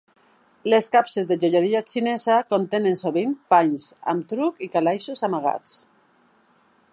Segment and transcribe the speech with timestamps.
[0.73, 3.85] Les capses de joieria xinesa contenen sovint panys
[4.15, 5.77] amb truc i calaixos amagats.